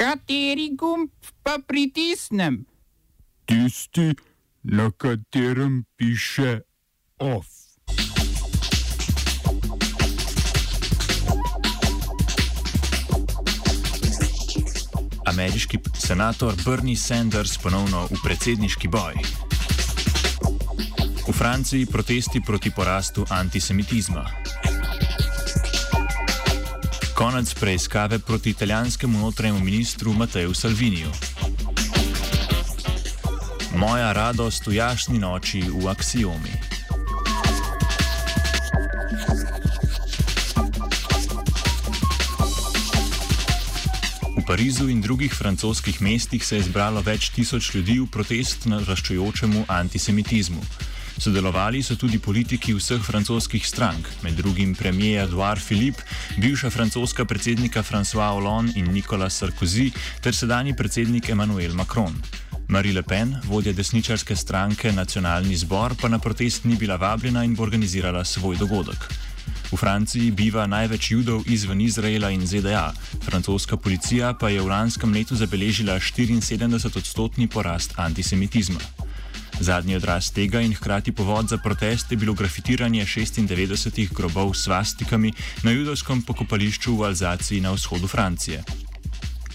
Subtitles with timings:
[0.00, 1.10] Kateri gumb
[1.44, 2.64] pa pritisnem?
[3.44, 4.14] Tisti,
[4.62, 6.60] na katerem piše
[7.18, 7.46] OF.
[15.26, 19.20] Ameriški senator Bernie Sanders ponovno v predsedniški boj.
[21.28, 24.39] V Franciji protesti proti porastu antisemitizma.
[27.20, 31.08] Konec preiskave proti italijanskemu notranjemu ministru Mateju Salviniju.
[33.76, 36.52] Moja radost v jasni noči v aksiomi.
[44.36, 49.64] V Parizu in drugih francoskih mestih se je zbralo več tisoč ljudi v protest naraščajočemu
[49.68, 50.89] antisemitizmu.
[51.20, 56.02] Sodelovali so tudi politiki vseh francoskih strank, med drugim premijer Edouard Philippe,
[56.40, 62.16] bivša francoska predsednika François Hollande in Nicolas Sarkozy ter sedajni predsednik Emmanuel Macron.
[62.68, 67.54] Marie Le Pen, vodja desničarske stranke Nacionalni zbor, pa na protest ni bila vabljena in
[67.54, 69.04] bo organizirala svoj dogodek.
[69.72, 75.12] V Franciji biva največ judov izven Izraela in ZDA, francoska policija pa je v lanskem
[75.12, 79.09] letu zabeležila 74-odstotni porast antisemitizma.
[79.60, 85.32] Zadnji odraz tega in hkrati povod za protest je bilo grafitiranje 96 grobov s svastikami
[85.62, 88.64] na judovskem pokopališču v Alzaciji na vzhodu Francije.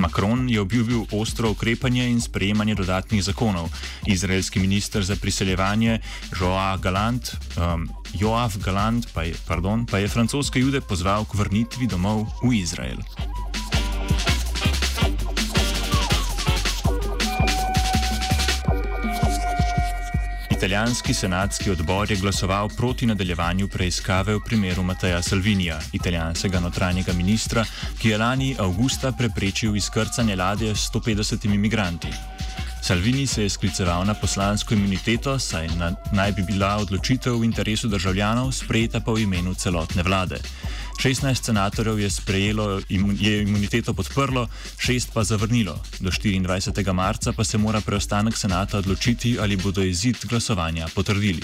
[0.00, 3.68] Macron je obljubil ostro ukrepanje in sprejemanje dodatnih zakonov.
[4.06, 6.00] Izraelski minister za priseljevanje
[6.40, 11.86] Joao Galant, um, Joaf Galant pa je, pardon, pa je francoske jude pozval k vrnitvi
[11.86, 13.04] domov v Izrael.
[20.60, 27.64] Italijanski senatski odbor je glasoval proti nadaljevanju preiskave v primeru Mateja Salvinija, italijanskega notranjega ministra,
[27.98, 32.08] ki je lani avgusta preprečil izkrcanje ladje s 150 imigranti.
[32.82, 37.88] Salvini se je skliceval na poslansko imuniteto, saj na, naj bi bila odločitev v interesu
[37.88, 40.42] državljanov sprejeta pa v imenu celotne vlade.
[41.00, 42.80] 16 senatorjev je sprejelo,
[43.20, 45.82] je imuniteto podprlo, 6 pa zavrnilo.
[46.00, 46.92] Do 24.
[46.92, 51.40] marca pa se mora preostanek senata odločiti, ali bodo izid glasovanja potrdili.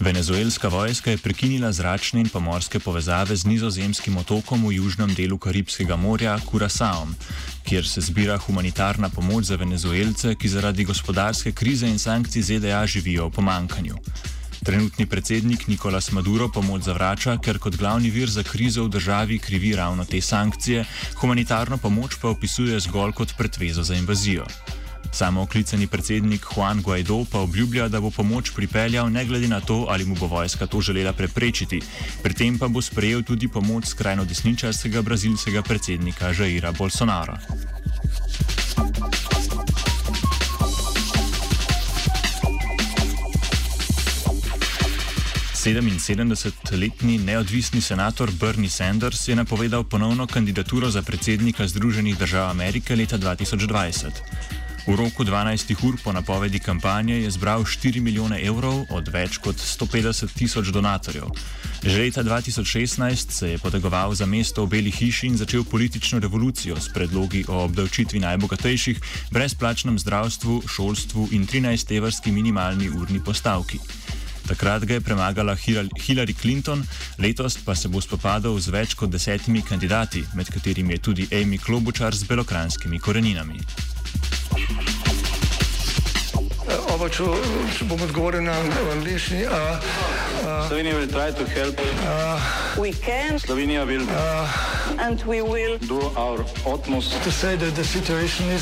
[0.00, 5.96] Venezuelska vojska je prekinila zračne in pomorske povezave z nizozemskim otokom v južnem delu Karibskega
[5.96, 7.14] morja, Kurasaom,
[7.66, 13.26] kjer se zbira humanitarna pomoč za venezuelce, ki zaradi gospodarske krize in sankcij ZDA živijo
[13.26, 13.96] v pomankanju.
[14.64, 19.74] Trenutni predsednik Nikolas Maduro pomoč zavrača, ker kot glavni vir za krizo v državi krivi
[19.76, 20.84] ravno te sankcije,
[21.20, 24.46] humanitarno pomoč pa opisuje zgolj kot pretvezo za invazijo.
[25.16, 30.04] Samooklicani predsednik Juan Guaido pa obljublja, da bo pomoč pripeljal ne glede na to, ali
[30.04, 31.80] mu bo vojska to želela preprečiti.
[32.22, 37.38] Pri tem pa bo sprejel tudi pomoč skrajno desničarskega brazilskega predsednika Jaira Bolsonara.
[45.66, 53.18] 77-letni neodvisni senator Bernie Sanders je napovedal ponovno kandidaturo za predsednika Združenih držav Amerike leta
[53.18, 54.55] 2020.
[54.86, 59.58] V roku 12 ur po napovedi kampanje je zbral 4 milijone evrov od več kot
[59.58, 61.26] 150 tisoč donatorjev.
[61.82, 66.78] Že leta 2016 se je potegoval za mesto v Beli hiši in začel politično revolucijo
[66.78, 69.00] s predlogi o obdavčitvi najbogatejših,
[69.34, 73.82] brezplačnem zdravstvu, šolstvu in 13-evrski minimalni urni postavki.
[74.46, 76.86] Takrat ga je premagala Hillary Clinton,
[77.18, 81.58] letos pa se bo spopadal z več kot desetimi kandidati, med katerimi je tudi Amy
[81.58, 83.58] Klobučar z belokranskimi koreninami.
[86.96, 87.24] Oba, če,
[87.76, 88.54] če bom odgovoril na
[88.92, 89.42] angliški.
[90.68, 91.06] Slovenija bo
[91.36, 93.40] poskušala pomagati.
[93.44, 94.40] Slovenija bo naredila
[96.16, 96.40] naš
[96.72, 98.58] utmost, da bo rekla, da je situacija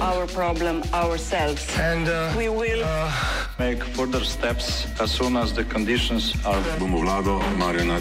[0.00, 1.68] naš problem, naš self.
[1.92, 6.62] In da bomo make further steps as soon as the conditions are.
[6.78, 8.00] Bomo vlado Marjana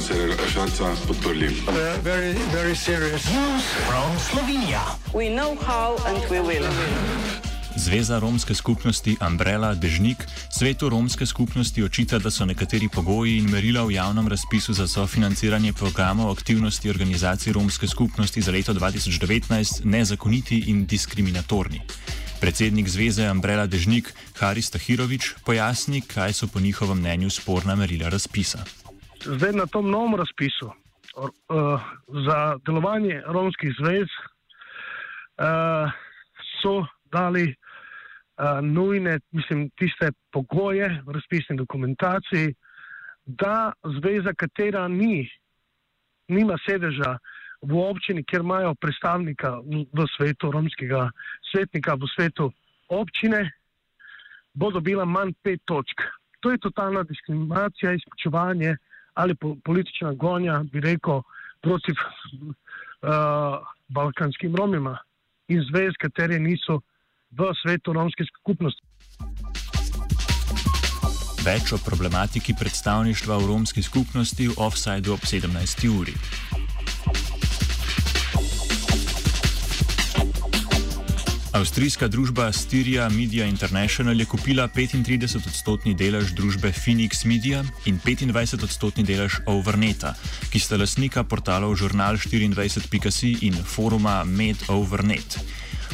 [0.00, 1.48] Cererera Šarca podprli.
[2.02, 3.22] Very, very serious.
[3.86, 4.80] From Slovenija.
[5.14, 6.66] We know how and we will.
[7.76, 10.16] Zveza romske skupnosti Umbrella Dežnik
[10.50, 15.72] svetu romske skupnosti očita, da so nekateri pogoji in merila v javnem razpisu za sofinanciranje
[15.72, 21.80] programov aktivnosti organizacij romske skupnosti za leto 2019 nezakoniti in diskriminatorni.
[22.40, 28.58] Predsednik zveze Umbrella Dežnik Haris Tahirovič pojasni, kaj so po njihovem mnenju sporna merila razpisa.
[29.24, 31.80] Zdaj na tom novem razpisu uh,
[32.26, 35.90] za delovanje romskih zvez uh,
[36.60, 42.54] so dali uh, nujne, mislim, tiste pogoje v razpisni dokumentaciji,
[43.26, 45.30] da zveza, katera ni,
[46.28, 47.18] nima sedeža
[47.66, 51.10] v občini, kjer imajo predstavnika v, v svetu romskega
[51.50, 52.50] svetnika, v svetu
[52.88, 53.50] občine,
[54.54, 56.02] bo dobila manj pet točk.
[56.40, 58.76] To je totalna diskriminacija, izključevanje
[59.16, 61.22] ali po, politična gonja, bi rekel,
[61.62, 64.98] proti uh, balkanskim Romima
[65.48, 66.80] in zvez, kateri niso
[67.30, 68.82] v svetu romske skupnosti.
[71.46, 75.86] Več o problematiki predstavništva v romski skupnosti v offsajdu ob 17.
[75.88, 76.14] uri.
[81.56, 89.40] Avstrijska družba Styria Media International je kupila 35-odstotni delež družbe Phoenix Media in 25-odstotni delež
[89.48, 90.12] Overneta,
[90.52, 95.40] ki sta lasnika portalov Žurnal24.si in foruma MedOvernet.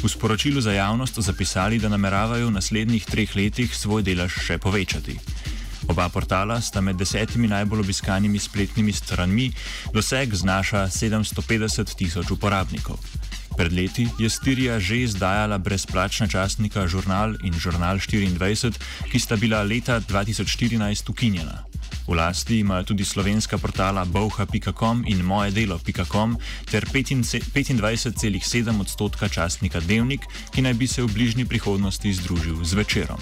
[0.02, 5.14] V sporočilu za javnost zapisali, da nameravajo v naslednjih treh letih svoj delež še povečati.
[5.86, 9.52] Oba portala sta med desetimi najbolj obiskanimi spletnimi stranmi,
[9.94, 12.98] doseg znaša 750 tisoč uporabnikov.
[13.56, 18.78] Pred leti je Stirija že izdajala brezplačna časnika Žurnal in Žurnal 24,
[19.12, 21.64] ki sta bila leta 2014 ukinjena.
[22.08, 26.36] V lasti imajo tudi slovenska portala bovha.com in mojedelo.com
[26.70, 33.20] ter 25,7 odstotka časnika Dnevnik, ki naj bi se v bližnji prihodnosti združil z večerom.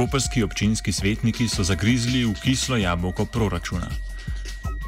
[0.00, 3.84] Koperski občinski svetniki so zagrizli v kislo jabolko proračuna.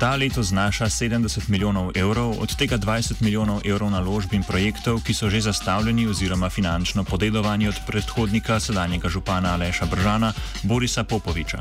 [0.01, 5.13] Ta leto znaša 70 milijonov evrov, od tega 20 milijonov evrov naložb in projektov, ki
[5.13, 10.33] so že zastavljeni oziroma finančno podedovani od predhodnika sedanjega župana Aleša Bržana
[10.63, 11.61] Borisa Popoviča.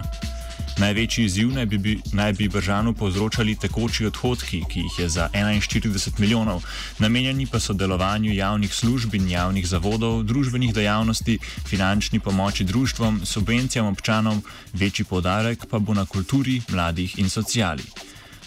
[0.77, 6.19] Največji izziv naj bi, naj bi Bržanu povzročali tekoči odhodki, ki jih je za 41
[6.19, 6.63] milijonov,
[6.99, 13.85] namenjeni pa so delovanju javnih služb in javnih zavodov, družbenih dejavnosti, finančni pomoči društvom, subvencijam
[13.85, 17.83] občanom, večji podarek pa bo na kulturi, mladih in sociali.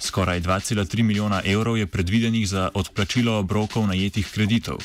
[0.01, 4.79] Skoraj 2,3 milijona evrov je predvidenih za odplačilo obrokov najetih kreditov.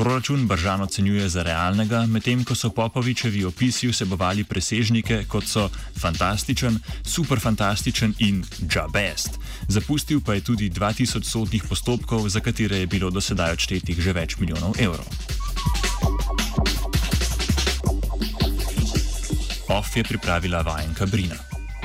[0.00, 5.66] Proračun Bržan ocenjuje za realnega, medtem ko so Popovičevi opisi vsebovali presežnike kot so
[6.00, 9.36] fantastičen, superfantastičen in jabest.
[9.68, 14.16] Zapustil pa je tudi 2000 sodnih postopkov, za katere je bilo do sedaj odštetih že
[14.16, 15.04] več milijonov evrov.
[19.68, 21.49] OF je pripravila vajenka Brina.